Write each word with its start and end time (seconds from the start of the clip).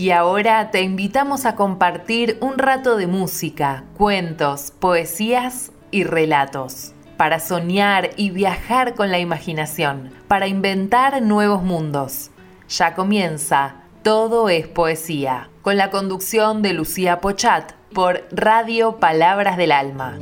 Y 0.00 0.12
ahora 0.12 0.70
te 0.70 0.80
invitamos 0.82 1.44
a 1.44 1.54
compartir 1.54 2.38
un 2.40 2.58
rato 2.58 2.96
de 2.96 3.06
música, 3.06 3.84
cuentos, 3.96 4.72
poesías 4.72 5.72
y 5.90 6.04
relatos, 6.04 6.94
para 7.16 7.38
soñar 7.38 8.10
y 8.16 8.30
viajar 8.30 8.94
con 8.94 9.10
la 9.10 9.18
imaginación, 9.18 10.10
para 10.26 10.46
inventar 10.46 11.20
nuevos 11.20 11.62
mundos. 11.62 12.30
Ya 12.68 12.94
comienza 12.94 13.82
Todo 14.02 14.48
es 14.48 14.66
Poesía, 14.66 15.50
con 15.62 15.76
la 15.76 15.90
conducción 15.90 16.62
de 16.62 16.72
Lucía 16.72 17.20
Pochat 17.20 17.72
por 17.92 18.26
Radio 18.32 18.96
Palabras 18.96 19.56
del 19.58 19.70
Alma. 19.70 20.18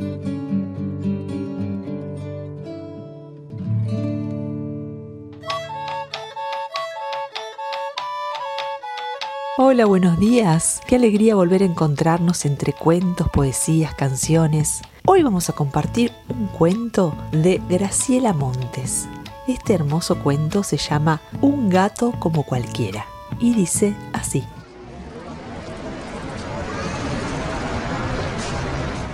Hola, 9.61 9.87
buenos 9.87 10.21
días. 10.21 10.81
Qué 10.87 10.95
alegría 10.95 11.35
volver 11.35 11.63
a 11.63 11.67
encontrarnos 11.67 12.45
entre 12.45 12.73
cuentos, 12.73 13.29
poesías, 13.29 13.93
canciones. 13.93 14.83
Hoy 15.05 15.25
vamos 15.25 15.51
a 15.51 15.53
compartir 15.53 16.13
un 16.29 16.47
cuento 16.47 17.13
de 17.33 17.61
Graciela 17.69 18.33
Montes. 18.33 19.09
Este 19.49 19.75
hermoso 19.75 20.23
cuento 20.23 20.63
se 20.63 20.77
llama 20.77 21.21
Un 21.41 21.71
gato 21.71 22.15
como 22.21 22.45
cualquiera 22.45 23.05
y 23.41 23.53
dice 23.53 23.97
así. 24.13 24.45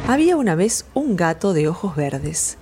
Había 0.06 0.36
una 0.36 0.56
vez 0.56 0.84
un 0.92 1.16
gato 1.16 1.54
de 1.54 1.68
ojos 1.68 1.96
verdes, 1.96 2.58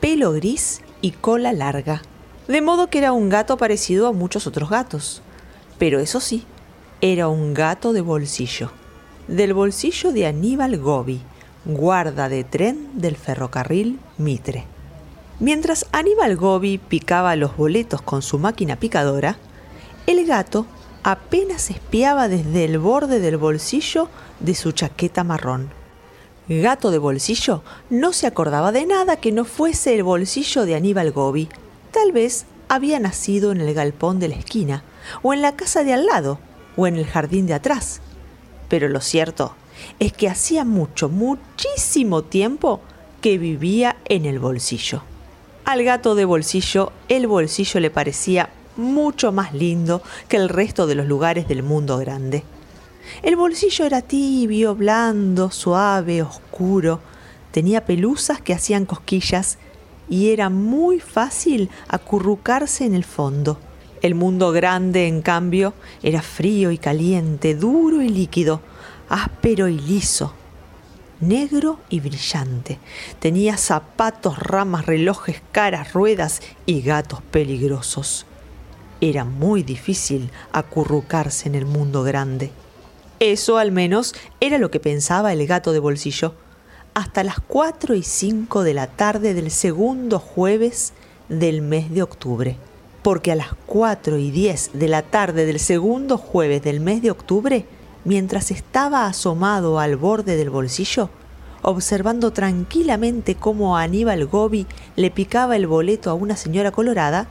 pelo 0.00 0.32
gris 0.32 0.80
y 1.02 1.10
cola 1.10 1.52
larga, 1.52 2.00
de 2.48 2.62
modo 2.62 2.88
que 2.88 2.96
era 2.96 3.12
un 3.12 3.28
gato 3.28 3.58
parecido 3.58 4.06
a 4.06 4.12
muchos 4.12 4.46
otros 4.46 4.70
gatos. 4.70 5.20
Pero 5.78 6.00
eso 6.00 6.20
sí, 6.20 6.46
era 7.00 7.28
un 7.28 7.52
gato 7.52 7.92
de 7.92 8.00
bolsillo, 8.00 8.70
del 9.28 9.52
bolsillo 9.52 10.12
de 10.12 10.26
Aníbal 10.26 10.78
Gobi, 10.78 11.20
guarda 11.66 12.28
de 12.28 12.42
tren 12.42 12.88
del 12.94 13.16
ferrocarril 13.16 13.98
Mitre. 14.16 14.64
Mientras 15.38 15.86
Aníbal 15.92 16.36
Gobi 16.36 16.78
picaba 16.78 17.36
los 17.36 17.54
boletos 17.56 18.00
con 18.00 18.22
su 18.22 18.38
máquina 18.38 18.76
picadora, 18.76 19.36
el 20.06 20.24
gato 20.26 20.64
apenas 21.02 21.68
espiaba 21.70 22.28
desde 22.28 22.64
el 22.64 22.78
borde 22.78 23.20
del 23.20 23.36
bolsillo 23.36 24.08
de 24.40 24.54
su 24.54 24.72
chaqueta 24.72 25.22
marrón. 25.22 25.70
Gato 26.48 26.90
de 26.90 26.98
bolsillo 26.98 27.62
no 27.90 28.14
se 28.14 28.26
acordaba 28.26 28.72
de 28.72 28.86
nada 28.86 29.16
que 29.16 29.32
no 29.32 29.44
fuese 29.44 29.94
el 29.94 30.02
bolsillo 30.02 30.64
de 30.64 30.76
Aníbal 30.76 31.12
Gobi. 31.12 31.48
Tal 31.90 32.12
vez 32.12 32.46
había 32.68 32.98
nacido 33.00 33.52
en 33.52 33.60
el 33.60 33.74
galpón 33.74 34.18
de 34.18 34.28
la 34.28 34.36
esquina, 34.36 34.82
o 35.22 35.34
en 35.34 35.42
la 35.42 35.56
casa 35.56 35.84
de 35.84 35.92
al 35.92 36.06
lado, 36.06 36.38
o 36.76 36.86
en 36.86 36.96
el 36.96 37.06
jardín 37.06 37.46
de 37.46 37.54
atrás. 37.54 38.00
Pero 38.68 38.88
lo 38.88 39.00
cierto 39.00 39.54
es 39.98 40.12
que 40.12 40.28
hacía 40.28 40.64
mucho, 40.64 41.08
muchísimo 41.08 42.22
tiempo 42.22 42.80
que 43.20 43.38
vivía 43.38 43.96
en 44.06 44.24
el 44.26 44.38
bolsillo. 44.38 45.02
Al 45.64 45.82
gato 45.82 46.14
de 46.14 46.24
bolsillo, 46.24 46.92
el 47.08 47.26
bolsillo 47.26 47.80
le 47.80 47.90
parecía 47.90 48.50
mucho 48.76 49.32
más 49.32 49.52
lindo 49.52 50.02
que 50.28 50.36
el 50.36 50.48
resto 50.48 50.86
de 50.86 50.94
los 50.94 51.06
lugares 51.06 51.48
del 51.48 51.62
mundo 51.62 51.98
grande. 51.98 52.44
El 53.22 53.36
bolsillo 53.36 53.84
era 53.84 54.02
tibio, 54.02 54.74
blando, 54.74 55.50
suave, 55.50 56.22
oscuro, 56.22 57.00
tenía 57.50 57.84
pelusas 57.84 58.40
que 58.40 58.52
hacían 58.52 58.84
cosquillas 58.84 59.58
y 60.08 60.30
era 60.30 60.50
muy 60.50 61.00
fácil 61.00 61.70
acurrucarse 61.88 62.84
en 62.84 62.94
el 62.94 63.04
fondo. 63.04 63.58
El 64.06 64.14
mundo 64.14 64.52
grande, 64.52 65.08
en 65.08 65.20
cambio, 65.20 65.74
era 66.00 66.22
frío 66.22 66.70
y 66.70 66.78
caliente, 66.78 67.56
duro 67.56 68.02
y 68.02 68.08
líquido, 68.08 68.60
áspero 69.08 69.66
y 69.66 69.80
liso, 69.80 70.32
negro 71.18 71.80
y 71.88 71.98
brillante. 71.98 72.78
Tenía 73.18 73.56
zapatos, 73.56 74.38
ramas, 74.38 74.86
relojes, 74.86 75.42
caras, 75.50 75.92
ruedas 75.92 76.40
y 76.66 76.82
gatos 76.82 77.20
peligrosos. 77.32 78.26
Era 79.00 79.24
muy 79.24 79.64
difícil 79.64 80.30
acurrucarse 80.52 81.48
en 81.48 81.56
el 81.56 81.66
mundo 81.66 82.04
grande. 82.04 82.52
Eso 83.18 83.58
al 83.58 83.72
menos 83.72 84.14
era 84.38 84.58
lo 84.58 84.70
que 84.70 84.78
pensaba 84.78 85.32
el 85.32 85.44
gato 85.48 85.72
de 85.72 85.80
bolsillo. 85.80 86.32
Hasta 86.94 87.24
las 87.24 87.40
4 87.40 87.96
y 87.96 88.04
5 88.04 88.62
de 88.62 88.72
la 88.72 88.86
tarde 88.86 89.34
del 89.34 89.50
segundo 89.50 90.20
jueves 90.20 90.92
del 91.28 91.60
mes 91.60 91.90
de 91.90 92.04
octubre 92.04 92.56
porque 93.06 93.30
a 93.30 93.36
las 93.36 93.50
4 93.66 94.18
y 94.18 94.32
10 94.32 94.70
de 94.72 94.88
la 94.88 95.02
tarde 95.02 95.46
del 95.46 95.60
segundo 95.60 96.18
jueves 96.18 96.60
del 96.64 96.80
mes 96.80 97.02
de 97.02 97.12
octubre, 97.12 97.64
mientras 98.04 98.50
estaba 98.50 99.06
asomado 99.06 99.78
al 99.78 99.94
borde 99.94 100.36
del 100.36 100.50
bolsillo, 100.50 101.08
observando 101.62 102.32
tranquilamente 102.32 103.36
cómo 103.36 103.76
Aníbal 103.76 104.26
Gobi 104.26 104.66
le 104.96 105.12
picaba 105.12 105.54
el 105.54 105.68
boleto 105.68 106.10
a 106.10 106.14
una 106.14 106.34
señora 106.34 106.72
colorada, 106.72 107.28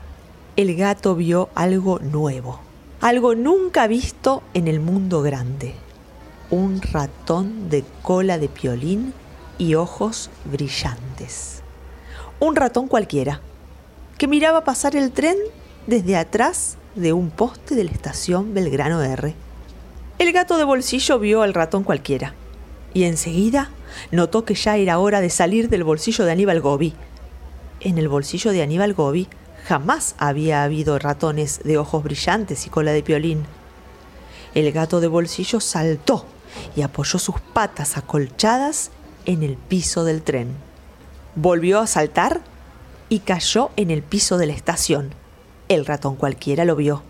el 0.56 0.74
gato 0.76 1.14
vio 1.14 1.50
algo 1.54 1.98
nuevo, 1.98 2.58
algo 3.02 3.34
nunca 3.34 3.86
visto 3.86 4.42
en 4.54 4.68
el 4.68 4.80
mundo 4.80 5.20
grande. 5.20 5.74
Un 6.48 6.80
ratón 6.80 7.68
de 7.68 7.84
cola 8.00 8.38
de 8.38 8.48
piolín 8.48 9.12
y 9.58 9.74
ojos 9.74 10.30
brillantes. 10.46 11.60
Un 12.40 12.56
ratón 12.56 12.88
cualquiera, 12.88 13.42
que 14.16 14.26
miraba 14.26 14.64
pasar 14.64 14.96
el 14.96 15.12
tren 15.12 15.36
desde 15.86 16.16
atrás 16.16 16.78
de 16.96 17.12
un 17.12 17.30
poste 17.30 17.76
de 17.76 17.84
la 17.84 17.92
estación 17.92 18.54
Belgrano 18.54 19.02
R. 19.02 19.34
El 20.18 20.32
gato 20.32 20.58
de 20.58 20.64
bolsillo 20.64 21.18
vio 21.18 21.42
al 21.42 21.54
ratón 21.54 21.84
cualquiera 21.84 22.34
y 22.92 23.04
enseguida 23.04 23.70
notó 24.10 24.44
que 24.44 24.54
ya 24.54 24.76
era 24.76 24.98
hora 24.98 25.20
de 25.20 25.30
salir 25.30 25.68
del 25.68 25.84
bolsillo 25.84 26.24
de 26.24 26.32
Aníbal 26.32 26.60
Gobi. 26.60 26.94
En 27.80 27.98
el 27.98 28.08
bolsillo 28.08 28.50
de 28.50 28.62
Aníbal 28.62 28.94
Gobi 28.94 29.28
jamás 29.64 30.16
había 30.18 30.64
habido 30.64 30.98
ratones 30.98 31.60
de 31.62 31.78
ojos 31.78 32.02
brillantes 32.02 32.66
y 32.66 32.70
cola 32.70 32.92
de 32.92 33.02
piolín. 33.02 33.44
El 34.54 34.72
gato 34.72 35.00
de 35.00 35.06
bolsillo 35.06 35.60
saltó 35.60 36.26
y 36.74 36.82
apoyó 36.82 37.18
sus 37.18 37.38
patas 37.52 37.96
acolchadas 37.96 38.90
en 39.24 39.42
el 39.42 39.56
piso 39.56 40.04
del 40.04 40.22
tren. 40.22 40.48
Volvió 41.36 41.78
a 41.78 41.86
saltar 41.86 42.40
y 43.08 43.20
cayó 43.20 43.70
en 43.76 43.90
el 43.90 44.02
piso 44.02 44.38
de 44.38 44.46
la 44.46 44.54
estación 44.54 45.25
el 45.68 45.86
ratón 45.86 46.16
cualquiera 46.16 46.64
lo 46.64 46.76
vio. 46.76 47.02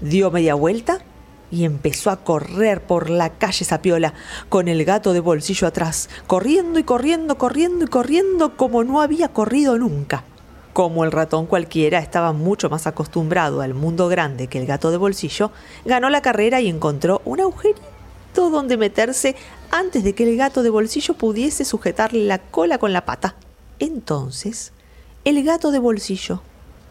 Dio 0.00 0.30
media 0.30 0.54
vuelta 0.54 0.98
y 1.50 1.64
empezó 1.64 2.10
a 2.10 2.16
correr 2.16 2.82
por 2.82 3.10
la 3.10 3.30
calle 3.30 3.64
Sapiola 3.64 4.14
con 4.48 4.68
el 4.68 4.84
gato 4.84 5.12
de 5.12 5.20
bolsillo 5.20 5.68
atrás, 5.68 6.08
corriendo 6.26 6.78
y 6.78 6.84
corriendo, 6.84 7.38
corriendo 7.38 7.84
y 7.84 7.88
corriendo 7.88 8.56
como 8.56 8.82
no 8.82 9.00
había 9.00 9.28
corrido 9.28 9.78
nunca. 9.78 10.24
Como 10.72 11.04
el 11.04 11.12
ratón 11.12 11.46
cualquiera 11.46 12.00
estaba 12.00 12.32
mucho 12.32 12.68
más 12.68 12.88
acostumbrado 12.88 13.60
al 13.60 13.74
mundo 13.74 14.08
grande 14.08 14.48
que 14.48 14.58
el 14.58 14.66
gato 14.66 14.90
de 14.90 14.96
bolsillo, 14.96 15.52
ganó 15.84 16.10
la 16.10 16.22
carrera 16.22 16.60
y 16.60 16.68
encontró 16.68 17.22
un 17.24 17.40
agujerito 17.40 17.80
donde 18.34 18.76
meterse 18.76 19.36
antes 19.70 20.02
de 20.02 20.14
que 20.16 20.28
el 20.28 20.36
gato 20.36 20.64
de 20.64 20.70
bolsillo 20.70 21.14
pudiese 21.14 21.64
sujetarle 21.64 22.24
la 22.24 22.38
cola 22.38 22.78
con 22.78 22.92
la 22.92 23.04
pata. 23.04 23.36
Entonces, 23.78 24.72
el 25.24 25.44
gato 25.44 25.70
de 25.70 25.78
bolsillo 25.78 26.42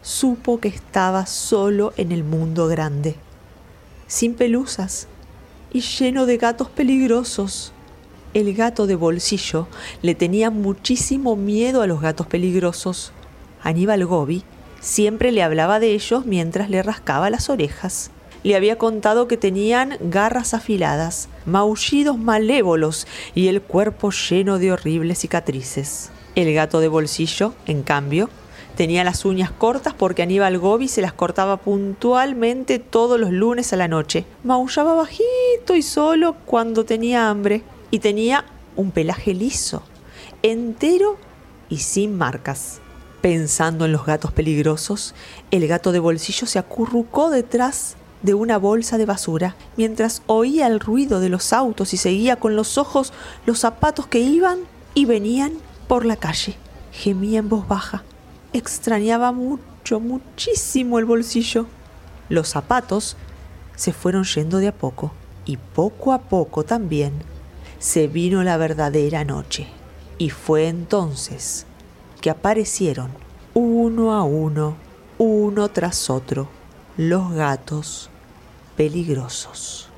supo 0.04 0.60
que 0.60 0.68
estaba 0.68 1.24
solo 1.24 1.94
en 1.96 2.12
el 2.12 2.24
mundo 2.24 2.68
grande, 2.68 3.16
sin 4.06 4.34
pelusas 4.34 5.08
y 5.72 5.80
lleno 5.80 6.26
de 6.26 6.36
gatos 6.36 6.68
peligrosos. 6.68 7.72
El 8.34 8.52
gato 8.54 8.86
de 8.86 8.96
bolsillo 8.96 9.66
le 10.02 10.14
tenía 10.14 10.50
muchísimo 10.50 11.36
miedo 11.36 11.80
a 11.80 11.86
los 11.86 12.02
gatos 12.02 12.26
peligrosos. 12.26 13.12
Aníbal 13.62 14.04
Gobi 14.04 14.44
siempre 14.78 15.32
le 15.32 15.42
hablaba 15.42 15.80
de 15.80 15.94
ellos 15.94 16.26
mientras 16.26 16.68
le 16.68 16.82
rascaba 16.82 17.30
las 17.30 17.48
orejas. 17.48 18.10
Le 18.42 18.56
había 18.56 18.76
contado 18.76 19.26
que 19.26 19.38
tenían 19.38 19.96
garras 20.00 20.52
afiladas, 20.52 21.30
maullidos 21.46 22.18
malévolos 22.18 23.06
y 23.34 23.48
el 23.48 23.62
cuerpo 23.62 24.10
lleno 24.10 24.58
de 24.58 24.72
horribles 24.72 25.20
cicatrices. 25.20 26.10
El 26.34 26.52
gato 26.52 26.80
de 26.80 26.88
bolsillo, 26.88 27.54
en 27.64 27.82
cambio, 27.82 28.28
Tenía 28.76 29.04
las 29.04 29.24
uñas 29.24 29.52
cortas 29.52 29.94
porque 29.94 30.22
Aníbal 30.22 30.58
Gobi 30.58 30.88
se 30.88 31.00
las 31.00 31.12
cortaba 31.12 31.58
puntualmente 31.58 32.80
todos 32.80 33.20
los 33.20 33.30
lunes 33.30 33.72
a 33.72 33.76
la 33.76 33.86
noche. 33.86 34.24
Maullaba 34.42 34.94
bajito 34.94 35.76
y 35.76 35.82
solo 35.82 36.34
cuando 36.44 36.84
tenía 36.84 37.30
hambre. 37.30 37.62
Y 37.92 38.00
tenía 38.00 38.44
un 38.74 38.90
pelaje 38.90 39.32
liso, 39.34 39.84
entero 40.42 41.16
y 41.68 41.78
sin 41.78 42.18
marcas. 42.18 42.80
Pensando 43.20 43.84
en 43.84 43.92
los 43.92 44.04
gatos 44.04 44.32
peligrosos, 44.32 45.14
el 45.52 45.68
gato 45.68 45.92
de 45.92 46.00
bolsillo 46.00 46.48
se 46.48 46.58
acurrucó 46.58 47.30
detrás 47.30 47.94
de 48.22 48.34
una 48.34 48.58
bolsa 48.58 48.98
de 48.98 49.06
basura 49.06 49.54
mientras 49.76 50.22
oía 50.26 50.66
el 50.66 50.80
ruido 50.80 51.20
de 51.20 51.28
los 51.28 51.52
autos 51.52 51.94
y 51.94 51.96
seguía 51.96 52.36
con 52.36 52.56
los 52.56 52.76
ojos 52.78 53.12
los 53.46 53.60
zapatos 53.60 54.08
que 54.08 54.18
iban 54.18 54.60
y 54.94 55.04
venían 55.04 55.52
por 55.86 56.04
la 56.04 56.16
calle. 56.16 56.56
Gemía 56.90 57.38
en 57.38 57.48
voz 57.48 57.68
baja 57.68 58.02
extrañaba 58.54 59.32
mucho, 59.32 60.00
muchísimo 60.00 60.98
el 60.98 61.04
bolsillo. 61.04 61.66
Los 62.28 62.48
zapatos 62.48 63.16
se 63.74 63.92
fueron 63.92 64.24
yendo 64.24 64.58
de 64.58 64.68
a 64.68 64.72
poco 64.72 65.12
y 65.44 65.56
poco 65.56 66.12
a 66.12 66.22
poco 66.22 66.62
también 66.62 67.12
se 67.80 68.06
vino 68.06 68.42
la 68.44 68.56
verdadera 68.56 69.24
noche. 69.24 69.66
Y 70.18 70.30
fue 70.30 70.68
entonces 70.68 71.66
que 72.20 72.30
aparecieron 72.30 73.10
uno 73.52 74.14
a 74.14 74.22
uno, 74.22 74.76
uno 75.18 75.68
tras 75.68 76.08
otro, 76.08 76.48
los 76.96 77.32
gatos 77.32 78.08
peligrosos. 78.76 79.88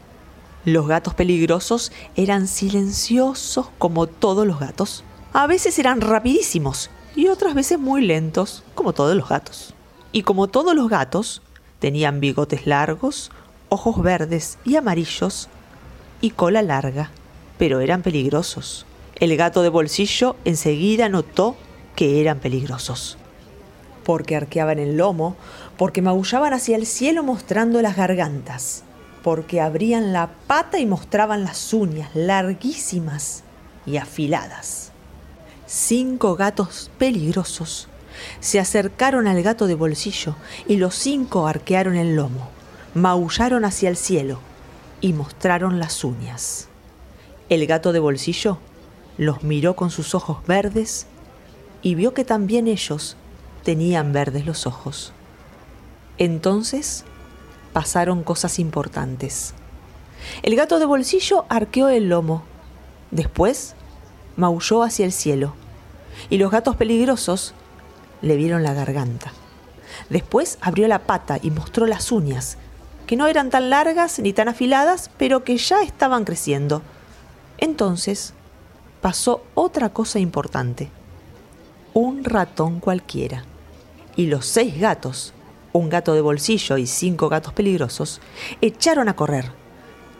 Los 0.64 0.88
gatos 0.88 1.14
peligrosos 1.14 1.92
eran 2.16 2.48
silenciosos 2.48 3.68
como 3.78 4.06
todos 4.06 4.46
los 4.46 4.58
gatos. 4.58 5.04
A 5.34 5.46
veces 5.46 5.78
eran 5.78 6.00
rapidísimos 6.00 6.90
y 7.16 7.28
otras 7.28 7.54
veces 7.54 7.78
muy 7.78 8.02
lentos, 8.02 8.62
como 8.74 8.92
todos 8.92 9.16
los 9.16 9.28
gatos. 9.28 9.74
Y 10.12 10.22
como 10.22 10.48
todos 10.48 10.74
los 10.76 10.88
gatos, 10.88 11.42
tenían 11.78 12.20
bigotes 12.20 12.66
largos, 12.66 13.32
ojos 13.70 14.00
verdes 14.02 14.58
y 14.64 14.76
amarillos 14.76 15.48
y 16.20 16.30
cola 16.30 16.62
larga, 16.62 17.10
pero 17.58 17.80
eran 17.80 18.02
peligrosos. 18.02 18.86
El 19.16 19.34
gato 19.36 19.62
de 19.62 19.70
bolsillo 19.70 20.36
enseguida 20.44 21.08
notó 21.08 21.56
que 21.96 22.20
eran 22.20 22.38
peligrosos. 22.38 23.16
Porque 24.04 24.36
arqueaban 24.36 24.78
el 24.78 24.98
lomo, 24.98 25.36
porque 25.78 26.02
maullaban 26.02 26.52
hacia 26.52 26.76
el 26.76 26.86
cielo 26.86 27.22
mostrando 27.22 27.80
las 27.80 27.96
gargantas, 27.96 28.84
porque 29.24 29.60
abrían 29.60 30.12
la 30.12 30.30
pata 30.46 30.78
y 30.78 30.86
mostraban 30.86 31.44
las 31.44 31.72
uñas 31.72 32.14
larguísimas 32.14 33.42
y 33.86 33.96
afiladas. 33.96 34.92
Cinco 35.66 36.36
gatos 36.36 36.90
peligrosos 36.96 37.88
se 38.40 38.60
acercaron 38.60 39.26
al 39.26 39.42
gato 39.42 39.66
de 39.66 39.74
bolsillo 39.74 40.36
y 40.68 40.76
los 40.76 40.94
cinco 40.94 41.48
arquearon 41.48 41.96
el 41.96 42.14
lomo 42.14 42.56
maullaron 42.96 43.66
hacia 43.66 43.90
el 43.90 43.96
cielo 43.96 44.38
y 45.02 45.12
mostraron 45.12 45.78
las 45.78 46.02
uñas. 46.02 46.68
El 47.50 47.66
gato 47.66 47.92
de 47.92 47.98
bolsillo 47.98 48.58
los 49.18 49.42
miró 49.42 49.76
con 49.76 49.90
sus 49.90 50.14
ojos 50.14 50.38
verdes 50.46 51.06
y 51.82 51.94
vio 51.94 52.14
que 52.14 52.24
también 52.24 52.68
ellos 52.68 53.16
tenían 53.64 54.12
verdes 54.12 54.46
los 54.46 54.66
ojos. 54.66 55.12
Entonces 56.16 57.04
pasaron 57.74 58.22
cosas 58.22 58.58
importantes. 58.58 59.52
El 60.42 60.56
gato 60.56 60.78
de 60.78 60.86
bolsillo 60.86 61.44
arqueó 61.50 61.88
el 61.88 62.08
lomo, 62.08 62.44
después 63.10 63.74
maulló 64.36 64.82
hacia 64.82 65.04
el 65.04 65.12
cielo 65.12 65.54
y 66.30 66.38
los 66.38 66.50
gatos 66.50 66.76
peligrosos 66.76 67.54
le 68.22 68.36
vieron 68.36 68.62
la 68.62 68.74
garganta. 68.74 69.32
Después 70.10 70.58
abrió 70.60 70.88
la 70.88 71.00
pata 71.00 71.38
y 71.42 71.50
mostró 71.50 71.86
las 71.86 72.12
uñas 72.12 72.58
que 73.06 73.16
no 73.16 73.26
eran 73.26 73.50
tan 73.50 73.70
largas 73.70 74.18
ni 74.18 74.32
tan 74.32 74.48
afiladas, 74.48 75.10
pero 75.16 75.44
que 75.44 75.56
ya 75.56 75.82
estaban 75.82 76.24
creciendo. 76.24 76.82
Entonces 77.58 78.34
pasó 79.00 79.44
otra 79.54 79.90
cosa 79.90 80.18
importante. 80.18 80.90
Un 81.94 82.24
ratón 82.24 82.80
cualquiera. 82.80 83.44
Y 84.16 84.26
los 84.26 84.46
seis 84.46 84.78
gatos, 84.80 85.32
un 85.72 85.88
gato 85.88 86.14
de 86.14 86.20
bolsillo 86.20 86.78
y 86.78 86.86
cinco 86.86 87.28
gatos 87.28 87.52
peligrosos, 87.52 88.20
echaron 88.60 89.08
a 89.08 89.14
correr. 89.14 89.52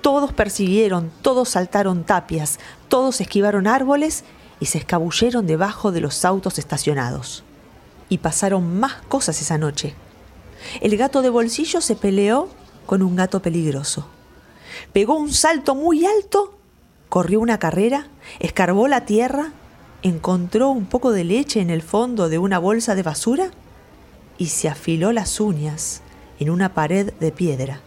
Todos 0.06 0.32
persiguieron, 0.32 1.11
todos 1.20 1.49
saltaron 1.49 2.05
tapias, 2.05 2.61
todos 2.87 3.20
esquivaron 3.20 3.67
árboles 3.67 4.23
y 4.61 4.67
se 4.67 4.79
escabulleron 4.79 5.49
debajo 5.49 5.91
de 5.91 6.00
los 6.00 6.25
autos 6.25 6.61
estacionados. 6.61 7.43
Y 8.08 8.19
pasaron 8.19 8.79
más 8.79 9.03
cosas 9.08 9.41
esa 9.41 9.58
noche. 9.58 9.97
El 10.81 10.97
gato 10.97 11.23
de 11.23 11.31
bolsillo 11.31 11.81
se 11.81 11.97
peleó 11.97 12.49
con 12.87 13.03
un 13.03 13.17
gato 13.17 13.43
peligroso. 13.43 14.06
Pegó 14.93 15.17
un 15.17 15.32
salto 15.32 15.75
muy 15.75 16.06
alto, 16.06 16.56
corrió 17.08 17.41
una 17.41 17.58
carrera, 17.58 18.06
escarbó 18.38 18.87
la 18.87 19.06
tierra, 19.06 19.55
encontró 20.03 20.70
un 20.70 20.87
poco 20.87 21.11
de 21.11 21.25
leche 21.25 21.61
en 21.61 21.69
el 21.69 21.82
fondo 21.82 22.29
de 22.29 22.38
una 22.38 22.61
bolsa 22.61 22.94
de 22.94 23.03
basura 23.03 23.50
y 24.38 24.47
se 24.47 24.69
afiló 24.69 25.11
las 25.11 25.41
uñas 25.41 26.03
en 26.38 26.50
una 26.50 26.75
pared 26.75 27.12
de 27.14 27.32
piedra. 27.32 27.81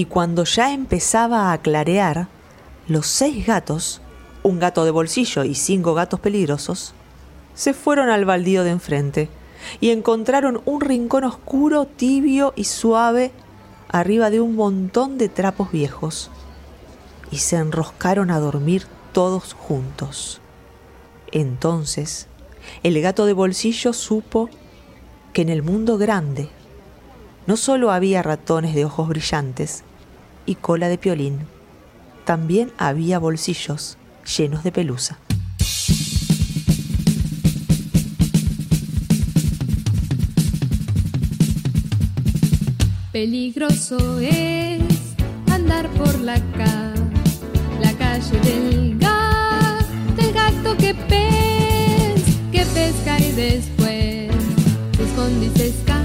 Y 0.00 0.06
cuando 0.06 0.44
ya 0.44 0.72
empezaba 0.72 1.52
a 1.52 1.58
clarear, 1.58 2.28
los 2.88 3.06
seis 3.06 3.46
gatos, 3.46 4.00
un 4.42 4.58
gato 4.58 4.86
de 4.86 4.90
bolsillo 4.90 5.44
y 5.44 5.54
cinco 5.54 5.92
gatos 5.92 6.20
peligrosos, 6.20 6.94
se 7.52 7.74
fueron 7.74 8.08
al 8.08 8.24
baldío 8.24 8.64
de 8.64 8.70
enfrente 8.70 9.28
y 9.78 9.90
encontraron 9.90 10.62
un 10.64 10.80
rincón 10.80 11.24
oscuro, 11.24 11.84
tibio 11.84 12.54
y 12.56 12.64
suave 12.64 13.30
arriba 13.90 14.30
de 14.30 14.40
un 14.40 14.56
montón 14.56 15.18
de 15.18 15.28
trapos 15.28 15.70
viejos 15.70 16.30
y 17.30 17.36
se 17.36 17.56
enroscaron 17.56 18.30
a 18.30 18.40
dormir 18.40 18.86
todos 19.12 19.52
juntos. 19.52 20.40
Entonces, 21.30 22.26
el 22.82 22.98
gato 23.02 23.26
de 23.26 23.34
bolsillo 23.34 23.92
supo 23.92 24.48
que 25.34 25.42
en 25.42 25.50
el 25.50 25.62
mundo 25.62 25.98
grande 25.98 26.48
no 27.46 27.58
solo 27.58 27.90
había 27.90 28.22
ratones 28.22 28.74
de 28.74 28.86
ojos 28.86 29.06
brillantes 29.06 29.84
y 30.50 30.56
cola 30.56 30.88
de 30.88 30.98
piolín, 30.98 31.38
también 32.24 32.72
había 32.76 33.20
bolsillos 33.20 33.96
llenos 34.36 34.64
de 34.64 34.72
pelusa. 34.72 35.20
Peligroso 43.12 44.18
es 44.18 44.82
andar 45.52 45.88
por 45.90 46.18
la, 46.18 46.34
la 47.80 47.92
calle 47.92 48.40
del, 48.40 48.98
gato, 48.98 49.86
del 50.16 50.32
gato 50.32 50.76
que 50.76 50.94
pes, 50.94 52.24
que 52.50 52.66
pesca 52.74 53.20
y 53.20 53.32
después 53.32 54.32
se 54.96 55.02
esconde 55.04 55.46
y 55.46 55.58
se 55.58 55.68
escapa. 55.68 55.99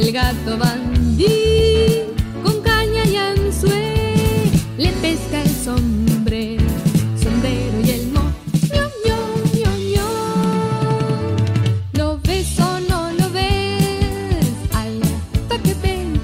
El 0.00 0.12
gato 0.12 0.56
bandí 0.56 1.26
con 2.42 2.60
caña 2.62 3.04
y 3.04 3.16
anzuelo 3.16 4.50
le 4.78 4.90
pesca 5.02 5.42
el 5.42 5.50
sombrero, 5.50 6.64
sombrero 7.22 7.80
y 7.84 7.90
el 7.90 8.06
mo, 8.12 8.22
ño, 8.74 8.84
ño, 9.94 10.08
¿Lo 11.92 12.18
ves 12.20 12.58
o 12.60 12.80
no 12.88 13.12
lo 13.12 13.28
ves? 13.30 14.54
Al 14.72 15.00
gato 15.00 15.62
que 15.64 15.74
ven 15.82 16.18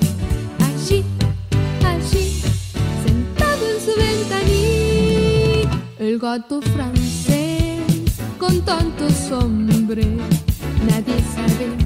allí, 0.69 1.05
allí, 1.85 2.41
sentado 3.05 3.63
en 3.73 3.79
su 3.85 3.93
ventanilla, 4.05 5.71
el 5.99 6.19
gato 6.19 6.63
francés 6.63 8.15
con 8.39 8.63
tantos 8.63 9.31
hombres, 9.31 10.09
nadie 10.89 11.23
sabe 11.35 11.86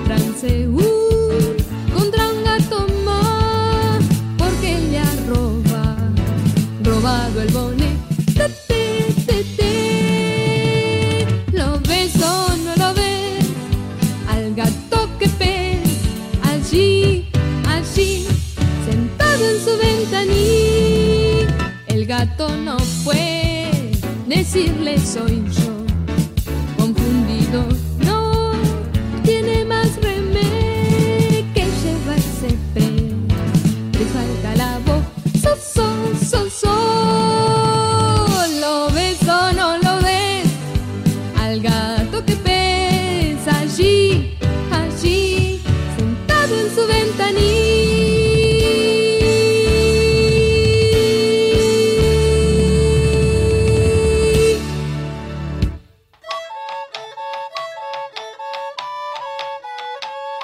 Seúl 0.41 1.55
contra 1.93 2.27
un 2.29 2.43
gato 2.43 2.87
más, 3.05 4.03
porque 4.39 4.75
ella 4.75 5.05
roba, 5.29 5.95
robado 6.83 7.41
el 7.43 7.53
boné. 7.53 7.91
Lo 11.53 11.79
ves 11.81 12.15
o 12.23 12.55
no 12.65 12.75
lo 12.75 12.93
ves, 12.95 13.45
al 14.27 14.55
gato 14.55 15.07
que 15.19 15.29
ves, 15.37 15.89
allí, 16.41 17.27
allí, 17.67 18.25
sentado 18.89 19.45
en 19.47 19.63
su 19.63 19.77
ventanilla. 19.77 21.55
El 21.85 22.07
gato 22.07 22.49
no 22.57 22.79
fue 22.79 23.91
decirle 24.27 24.97
soy 24.97 25.43
yo. 25.51 25.80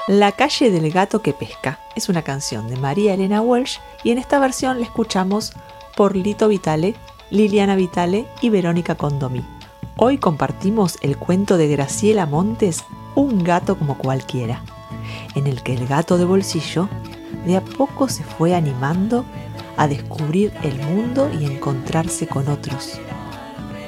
La 0.07 0.31
calle 0.31 0.71
del 0.71 0.89
gato 0.89 1.21
que 1.21 1.33
pesca 1.33 1.81
es 1.93 2.07
una 2.07 2.21
canción 2.21 2.69
de 2.69 2.77
María 2.77 3.13
Elena 3.13 3.41
Walsh 3.41 3.79
y 4.05 4.11
en 4.11 4.19
esta 4.19 4.39
versión 4.39 4.79
la 4.79 4.85
escuchamos 4.85 5.51
por 5.97 6.15
Lito 6.15 6.47
Vitale, 6.47 6.95
Liliana 7.29 7.75
Vitale 7.75 8.25
y 8.39 8.49
Verónica 8.49 8.95
Condomí. 8.95 9.43
Hoy 9.97 10.17
compartimos 10.17 10.97
el 11.01 11.17
cuento 11.17 11.57
de 11.57 11.67
Graciela 11.67 12.25
Montes, 12.25 12.85
Un 13.15 13.43
gato 13.43 13.77
como 13.77 13.97
cualquiera, 13.97 14.63
en 15.35 15.45
el 15.45 15.61
que 15.61 15.73
el 15.73 15.85
gato 15.87 16.17
de 16.17 16.23
bolsillo 16.23 16.87
de 17.45 17.57
a 17.57 17.61
poco 17.61 18.07
se 18.07 18.23
fue 18.23 18.55
animando 18.55 19.25
a 19.75 19.89
descubrir 19.89 20.53
el 20.63 20.81
mundo 20.83 21.29
y 21.37 21.43
encontrarse 21.43 22.27
con 22.27 22.47
otros. 22.47 22.97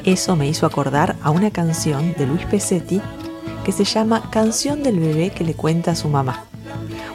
Eso 0.04 0.36
me 0.36 0.50
hizo 0.50 0.66
acordar 0.66 1.16
a 1.24 1.32
una 1.32 1.50
canción 1.50 2.14
de 2.18 2.26
Luis 2.26 2.46
Pesetti 2.46 3.02
que 3.70 3.74
se 3.74 3.84
llama 3.84 4.32
Canción 4.32 4.82
del 4.82 5.00
bebé 5.00 5.30
que 5.30 5.44
le 5.44 5.54
cuenta 5.54 5.92
a 5.92 5.96
su 5.96 6.10
mamá. 6.10 6.46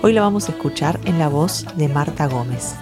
Hoy 0.02 0.12
la 0.12 0.20
vamos 0.20 0.48
a 0.48 0.52
escuchar 0.52 1.00
en 1.04 1.18
la 1.18 1.28
voz 1.28 1.66
de 1.74 1.88
Marta 1.88 2.28
Gómez. 2.28 2.76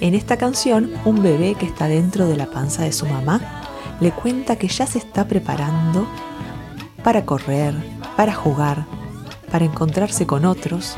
En 0.00 0.16
esta 0.16 0.36
canción, 0.38 0.90
un 1.04 1.22
bebé 1.22 1.54
que 1.54 1.66
está 1.66 1.86
dentro 1.86 2.26
de 2.26 2.36
la 2.36 2.46
panza 2.46 2.82
de 2.82 2.90
su 2.90 3.06
mamá 3.06 3.62
le 4.00 4.10
cuenta 4.10 4.56
que 4.56 4.66
ya 4.66 4.88
se 4.88 4.98
está 4.98 5.28
preparando 5.28 6.04
para 7.04 7.24
correr, 7.24 7.76
para 8.16 8.34
jugar, 8.34 8.86
para 9.52 9.66
encontrarse 9.66 10.26
con 10.26 10.44
otros, 10.44 10.96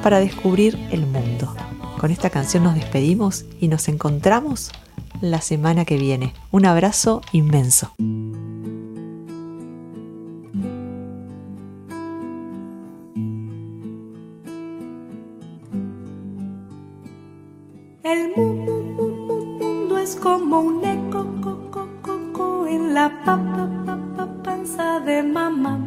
para 0.00 0.20
descubrir 0.20 0.78
el 0.92 1.08
mundo. 1.08 1.56
Con 1.98 2.12
esta 2.12 2.30
canción 2.30 2.62
nos 2.62 2.76
despedimos 2.76 3.46
y 3.58 3.66
nos 3.66 3.88
encontramos 3.88 4.70
la 5.20 5.40
semana 5.40 5.84
que 5.84 5.96
viene. 5.96 6.34
Un 6.52 6.66
abrazo 6.66 7.20
inmenso. 7.32 7.92
Mamá. 25.32 25.78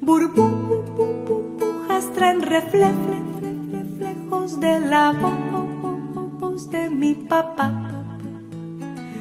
Burbujas 0.00 2.12
traen 2.14 2.42
reflejos 2.42 2.94
de 4.60 4.80
la 4.80 5.12
voz 6.38 6.70
de 6.70 6.90
mi 6.90 7.14
papá. 7.14 7.72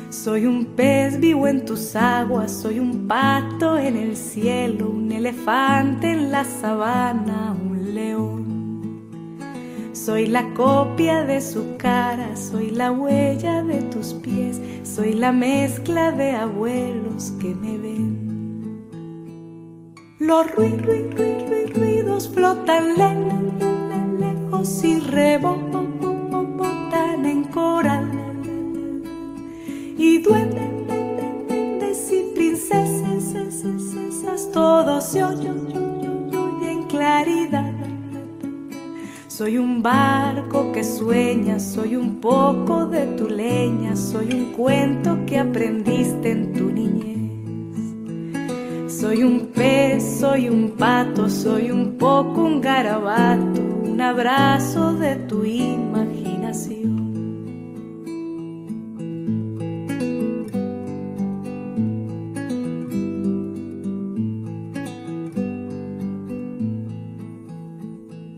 Soy 0.09 0.45
un 0.45 0.65
pez 0.65 1.19
vivo 1.19 1.47
en 1.47 1.65
tus 1.65 1.95
aguas, 1.95 2.51
soy 2.51 2.79
un 2.79 3.07
pato 3.07 3.77
en 3.77 3.95
el 3.95 4.17
cielo, 4.17 4.89
un 4.89 5.11
elefante 5.11 6.11
en 6.11 6.31
la 6.31 6.43
sabana, 6.43 7.53
un 7.53 7.93
león. 7.93 8.45
Soy 9.93 10.27
la 10.27 10.53
copia 10.53 11.23
de 11.23 11.41
su 11.41 11.77
cara, 11.77 12.35
soy 12.35 12.71
la 12.71 12.91
huella 12.91 13.63
de 13.63 13.81
tus 13.83 14.13
pies, 14.13 14.59
soy 14.83 15.13
la 15.13 15.31
mezcla 15.31 16.11
de 16.11 16.31
abuelos 16.31 17.31
que 17.39 17.55
me 17.55 17.77
ven. 17.77 18.14
Los 20.25 20.47
ruidos 20.55 22.29
flotan 22.33 22.95
lejos 22.97 24.83
y 24.83 24.99
rebotan 24.99 25.85
en 27.25 27.43
coral. 27.43 28.09
Y 29.95 30.17
duendes 30.23 32.11
y 32.11 32.33
princesas, 32.33 33.31
todos 34.51 35.03
se 35.03 35.23
oyen 35.23 35.67
en 36.63 36.83
claridad. 36.87 37.71
Soy 39.27 39.59
un 39.59 39.83
barco 39.83 40.71
que 40.71 40.83
sueña, 40.83 41.59
soy 41.59 41.95
un 41.97 42.19
poco 42.19 42.87
de 42.87 43.05
tu 43.15 43.29
leña, 43.29 43.95
soy 43.95 44.33
un 44.33 44.53
cuento 44.53 45.19
que 45.27 45.37
aprendiste 45.37 46.31
en 46.31 46.51
tu 46.53 46.71
niñez. 46.71 47.14
Soy 48.99 49.23
un 49.23 49.47
pez, 49.47 50.19
soy 50.21 50.47
un 50.47 50.71
pato, 50.71 51.29
soy 51.29 51.69
un 51.69 51.97
poco 51.97 52.43
un 52.43 52.61
garabato, 52.61 53.61
un 53.83 53.99
abrazo 53.99 54.93
de 54.93 55.17
tu 55.27 55.43
imaginación. 55.43 56.95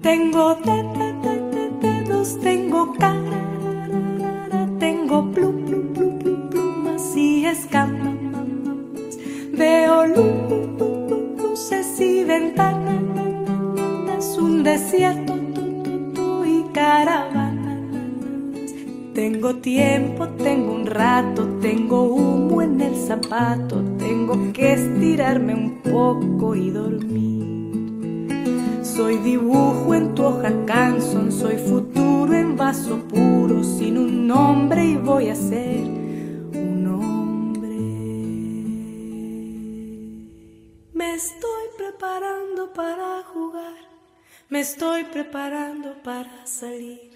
Tengo 0.01 0.55
dedos, 1.81 2.39
tengo 2.39 2.93
cara, 2.93 3.56
y 11.99 12.23
ventanas, 12.23 12.77
un 14.37 14.63
desierto 14.63 15.33
y 16.45 16.63
caravanas. 16.73 17.75
Tengo 19.13 19.55
tiempo, 19.55 20.27
tengo 20.29 20.73
un 20.73 20.85
rato, 20.85 21.47
tengo 21.59 22.03
humo 22.03 22.61
en 22.61 22.81
el 22.81 22.95
zapato, 22.95 23.83
tengo 23.97 24.53
que 24.53 24.73
estirarme 24.73 25.55
un 25.55 25.81
poco 25.81 26.55
y 26.55 26.69
dormir. 26.69 28.27
Soy 28.83 29.17
dibujo 29.17 29.95
en 29.95 30.13
tu 30.13 30.25
hoja 30.25 30.51
canson, 30.65 31.31
soy 31.31 31.55
futuro 31.57 32.33
en 32.33 32.55
vaso 32.55 32.99
puro, 33.07 33.63
sin 33.63 33.97
un 33.97 34.27
nombre 34.27 34.85
y 34.85 34.97
voy 34.97 35.29
a 35.29 35.35
ser 35.35 36.06
para 42.73 43.23
jugar, 43.23 43.75
me 44.49 44.61
estoy 44.61 45.03
preparando 45.05 45.93
para 46.03 46.45
salir, 46.45 47.11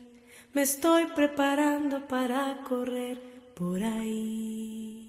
me 0.53 0.63
estoy 0.63 1.05
preparando 1.07 2.07
para 2.07 2.57
correr 2.67 3.17
por 3.55 3.81
ahí. 3.83 5.00